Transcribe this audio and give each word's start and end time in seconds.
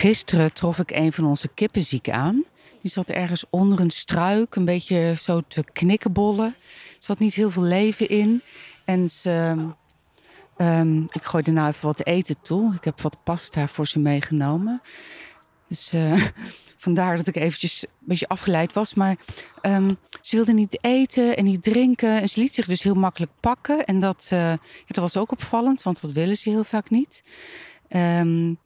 Gisteren 0.00 0.52
trof 0.52 0.78
ik 0.78 0.90
een 0.90 1.12
van 1.12 1.24
onze 1.24 1.48
kippen 1.48 1.82
ziek 1.82 2.10
aan. 2.10 2.44
Die 2.82 2.90
zat 2.90 3.10
ergens 3.10 3.44
onder 3.50 3.80
een 3.80 3.90
struik, 3.90 4.54
een 4.54 4.64
beetje 4.64 5.14
zo 5.20 5.40
te 5.48 5.64
knikkenbollen. 5.72 6.46
Er 6.46 6.96
zat 6.98 7.18
niet 7.18 7.34
heel 7.34 7.50
veel 7.50 7.62
leven 7.62 8.08
in. 8.08 8.42
En 8.84 9.10
ze, 9.10 9.56
um, 10.56 11.04
ik 11.12 11.24
gooide 11.24 11.50
nou 11.50 11.68
even 11.68 11.86
wat 11.86 12.06
eten 12.06 12.36
toe. 12.42 12.74
Ik 12.74 12.84
heb 12.84 13.00
wat 13.00 13.16
pasta 13.24 13.68
voor 13.68 13.86
ze 13.86 13.98
meegenomen. 13.98 14.82
Dus 15.68 15.94
uh, 15.94 16.24
vandaar 16.84 17.16
dat 17.16 17.26
ik 17.26 17.36
eventjes 17.36 17.82
een 17.82 17.90
beetje 17.98 18.28
afgeleid 18.28 18.72
was. 18.72 18.94
Maar 18.94 19.16
um, 19.62 19.96
ze 20.20 20.36
wilde 20.36 20.52
niet 20.52 20.78
eten 20.84 21.36
en 21.36 21.44
niet 21.44 21.62
drinken. 21.62 22.20
En 22.20 22.28
ze 22.28 22.40
liet 22.40 22.54
zich 22.54 22.66
dus 22.66 22.82
heel 22.82 22.94
makkelijk 22.94 23.32
pakken. 23.40 23.84
En 23.84 24.00
dat, 24.00 24.26
ja, 24.30 24.58
dat 24.86 24.96
was 24.96 25.16
ook 25.16 25.32
opvallend, 25.32 25.82
want 25.82 26.00
dat 26.00 26.12
willen 26.12 26.36
ze 26.36 26.50
heel 26.50 26.64
vaak 26.64 26.90
niet. 26.90 27.22
Um, 27.88 28.58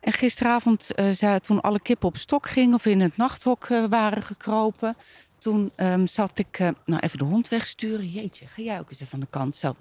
en 0.00 0.12
gisteravond, 0.12 0.90
uh, 1.22 1.34
toen 1.34 1.60
alle 1.60 1.80
kippen 1.80 2.08
op 2.08 2.16
stok 2.16 2.48
gingen 2.48 2.74
of 2.74 2.86
in 2.86 3.00
het 3.00 3.16
nachthok 3.16 3.68
uh, 3.68 3.84
waren 3.88 4.22
gekropen, 4.22 4.96
toen 5.38 5.72
um, 5.76 6.06
zat 6.06 6.38
ik, 6.38 6.58
uh, 6.58 6.68
nou 6.84 7.00
even 7.00 7.18
de 7.18 7.24
hond 7.24 7.48
wegsturen. 7.48 8.06
Jeetje, 8.06 8.46
ga 8.46 8.62
jij 8.62 8.78
ook 8.78 8.90
eens 8.90 9.00
even 9.00 9.14
aan 9.14 9.20
de 9.20 9.26
kant. 9.30 9.54
Zo. 9.54 9.74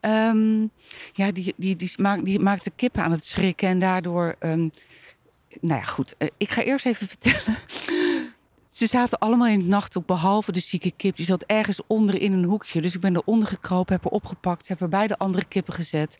Um, 0.00 0.70
ja, 1.12 1.32
die, 1.32 1.54
die, 1.56 1.76
die, 1.76 1.92
maakt, 1.96 2.24
die 2.24 2.38
maakte 2.38 2.70
kippen 2.70 3.02
aan 3.02 3.10
het 3.10 3.24
schrikken 3.24 3.68
en 3.68 3.78
daardoor. 3.78 4.36
Um, 4.40 4.70
nou 5.60 5.80
ja, 5.80 5.86
goed. 5.86 6.14
ik 6.36 6.50
ga 6.50 6.62
eerst 6.62 6.86
even 6.86 7.06
vertellen. 7.16 7.58
Ze 8.66 8.86
zaten 8.86 9.18
allemaal 9.18 9.46
in 9.46 9.58
het 9.58 9.68
nachthok, 9.68 10.06
behalve 10.06 10.52
de 10.52 10.60
zieke 10.60 10.90
kip. 10.90 11.16
Die 11.16 11.26
zat 11.26 11.42
ergens 11.42 11.80
onder 11.86 12.20
in 12.20 12.32
een 12.32 12.44
hoekje. 12.44 12.80
Dus 12.80 12.94
ik 12.94 13.00
ben 13.00 13.16
eronder 13.16 13.48
gekropen, 13.48 13.94
heb 13.94 14.04
haar 14.04 14.12
opgepakt, 14.12 14.68
heb 14.68 14.80
er 14.80 14.88
bij 14.88 15.06
de 15.06 15.18
andere 15.18 15.44
kippen 15.44 15.74
gezet. 15.74 16.18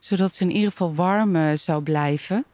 Zodat 0.00 0.34
ze 0.34 0.42
in 0.42 0.50
ieder 0.50 0.70
geval 0.70 0.94
warm 0.94 1.56
zou 1.56 1.82
blijven. 1.82 2.44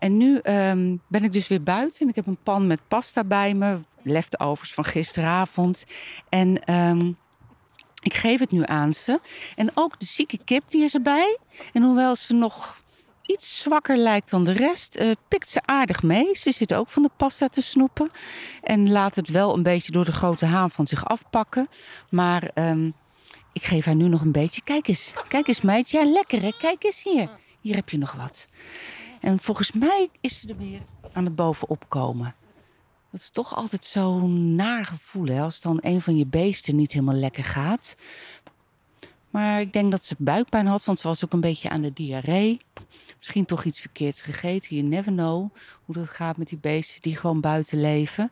En 0.00 0.16
nu 0.16 0.40
um, 0.42 1.00
ben 1.06 1.24
ik 1.24 1.32
dus 1.32 1.48
weer 1.48 1.62
buiten 1.62 2.00
en 2.00 2.08
ik 2.08 2.14
heb 2.14 2.26
een 2.26 2.42
pan 2.42 2.66
met 2.66 2.80
pasta 2.88 3.24
bij 3.24 3.54
me, 3.54 3.78
leftovers 4.02 4.72
van 4.72 4.84
gisteravond. 4.84 5.84
En 6.28 6.74
um, 6.74 7.16
ik 8.02 8.14
geef 8.14 8.40
het 8.40 8.50
nu 8.50 8.62
aan 8.64 8.92
ze. 8.92 9.20
En 9.56 9.70
ook 9.74 10.00
de 10.00 10.06
zieke 10.06 10.38
kip 10.44 10.62
die 10.68 10.82
is 10.82 10.94
erbij. 10.94 11.38
En 11.72 11.82
hoewel 11.82 12.16
ze 12.16 12.34
nog 12.34 12.82
iets 13.26 13.58
zwakker 13.58 13.96
lijkt 13.96 14.30
dan 14.30 14.44
de 14.44 14.52
rest, 14.52 14.98
uh, 15.00 15.10
pikt 15.28 15.50
ze 15.50 15.60
aardig 15.64 16.02
mee. 16.02 16.36
Ze 16.36 16.52
zit 16.52 16.74
ook 16.74 16.88
van 16.88 17.02
de 17.02 17.10
pasta 17.16 17.48
te 17.48 17.62
snoepen. 17.62 18.10
En 18.62 18.90
laat 18.90 19.14
het 19.14 19.28
wel 19.28 19.54
een 19.54 19.62
beetje 19.62 19.92
door 19.92 20.04
de 20.04 20.12
grote 20.12 20.46
haan 20.46 20.70
van 20.70 20.86
zich 20.86 21.04
afpakken. 21.04 21.68
Maar 22.10 22.50
um, 22.54 22.94
ik 23.52 23.64
geef 23.64 23.84
haar 23.84 23.94
nu 23.94 24.08
nog 24.08 24.20
een 24.20 24.32
beetje. 24.32 24.62
Kijk 24.62 24.88
eens, 24.88 25.14
kijk 25.28 25.48
eens 25.48 25.60
meid. 25.60 25.90
Ja, 25.90 26.04
lekker 26.04 26.42
hè. 26.42 26.50
Kijk 26.58 26.84
eens 26.84 27.02
hier. 27.02 27.28
Hier 27.60 27.74
heb 27.74 27.88
je 27.88 27.98
nog 27.98 28.12
wat. 28.12 28.46
En 29.20 29.38
volgens 29.38 29.72
mij 29.72 30.08
is 30.20 30.40
ze 30.40 30.48
er 30.48 30.56
weer 30.56 30.80
aan 31.12 31.24
het 31.24 31.34
bovenop 31.34 31.84
komen. 31.88 32.34
Dat 33.10 33.20
is 33.20 33.30
toch 33.30 33.56
altijd 33.56 33.84
zo'n 33.84 34.54
naar 34.54 34.84
gevoel 34.84 35.26
hè, 35.26 35.40
als 35.40 35.60
dan 35.60 35.78
een 35.80 36.02
van 36.02 36.16
je 36.16 36.26
beesten 36.26 36.76
niet 36.76 36.92
helemaal 36.92 37.14
lekker 37.14 37.44
gaat. 37.44 37.96
Maar 39.30 39.60
ik 39.60 39.72
denk 39.72 39.90
dat 39.90 40.04
ze 40.04 40.14
buikpijn 40.18 40.66
had, 40.66 40.84
want 40.84 40.98
ze 40.98 41.08
was 41.08 41.24
ook 41.24 41.32
een 41.32 41.40
beetje 41.40 41.68
aan 41.68 41.82
de 41.82 41.92
diarree. 41.92 42.60
Misschien 43.16 43.44
toch 43.44 43.64
iets 43.64 43.80
verkeerds 43.80 44.22
gegeten. 44.22 44.76
You 44.76 44.88
never 44.88 45.12
know 45.12 45.54
hoe 45.84 45.94
dat 45.94 46.08
gaat 46.08 46.36
met 46.36 46.48
die 46.48 46.58
beesten 46.58 47.02
die 47.02 47.16
gewoon 47.16 47.40
buiten 47.40 47.80
leven. 47.80 48.30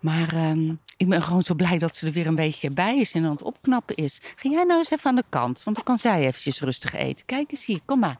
Maar 0.00 0.50
um, 0.50 0.80
ik 0.96 1.08
ben 1.08 1.22
gewoon 1.22 1.42
zo 1.42 1.54
blij 1.54 1.78
dat 1.78 1.96
ze 1.96 2.06
er 2.06 2.12
weer 2.12 2.26
een 2.26 2.34
beetje 2.34 2.70
bij 2.70 2.98
is 2.98 3.12
en 3.12 3.24
aan 3.24 3.30
het 3.30 3.42
opknappen 3.42 3.96
is. 3.96 4.20
Ga 4.36 4.48
jij 4.48 4.64
nou 4.64 4.78
eens 4.78 4.90
even 4.90 5.10
aan 5.10 5.16
de 5.16 5.24
kant, 5.28 5.62
want 5.62 5.76
dan 5.76 5.84
kan 5.84 5.98
zij 5.98 6.26
eventjes 6.26 6.60
rustig 6.60 6.92
eten. 6.92 7.26
Kijk 7.26 7.50
eens 7.50 7.64
hier, 7.64 7.80
kom 7.84 7.98
maar. 7.98 8.18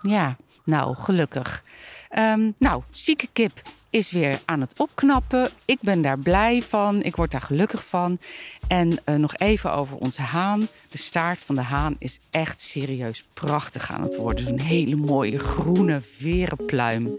Ja, 0.00 0.36
nou, 0.68 0.96
gelukkig. 0.96 1.62
Um, 2.18 2.54
nou, 2.58 2.82
zieke 2.90 3.28
kip 3.32 3.62
is 3.90 4.10
weer 4.10 4.40
aan 4.44 4.60
het 4.60 4.72
opknappen. 4.76 5.48
Ik 5.64 5.78
ben 5.80 6.02
daar 6.02 6.18
blij 6.18 6.62
van. 6.62 7.02
Ik 7.02 7.16
word 7.16 7.30
daar 7.30 7.40
gelukkig 7.40 7.84
van. 7.84 8.18
En 8.68 8.98
uh, 9.04 9.14
nog 9.14 9.36
even 9.36 9.72
over 9.72 9.96
onze 9.96 10.22
haan. 10.22 10.68
De 10.90 10.98
staart 10.98 11.38
van 11.38 11.54
de 11.54 11.60
haan 11.60 11.96
is 11.98 12.18
echt 12.30 12.60
serieus 12.60 13.26
prachtig 13.34 13.92
aan 13.92 14.02
het 14.02 14.16
worden. 14.16 14.44
Zo'n 14.44 14.60
hele 14.60 14.96
mooie 14.96 15.38
groene 15.38 16.00
verenpluim. 16.16 17.18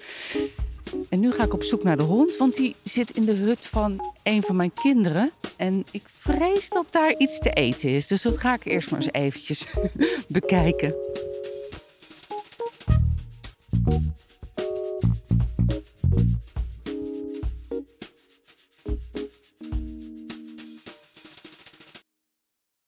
En 1.10 1.20
nu 1.20 1.32
ga 1.32 1.44
ik 1.44 1.54
op 1.54 1.64
zoek 1.64 1.84
naar 1.84 1.98
de 1.98 2.04
hond, 2.04 2.38
want 2.38 2.56
die 2.56 2.76
zit 2.84 3.12
in 3.12 3.26
de 3.26 3.34
hut 3.34 3.66
van 3.66 4.14
een 4.24 4.42
van 4.42 4.56
mijn 4.56 4.74
kinderen. 4.74 5.32
En 5.58 5.86
ik 5.92 6.04
vrees 6.18 6.70
dat 6.70 6.86
daar 6.90 7.16
iets 7.18 7.40
te 7.40 7.50
eten 7.50 7.90
is. 7.90 8.08
Dus 8.08 8.22
dat 8.22 8.38
ga 8.38 8.54
ik 8.54 8.66
eerst 8.66 8.92
maar 8.92 9.00
eens 9.00 9.12
eventjes 9.12 9.68
bekijken. 10.28 10.96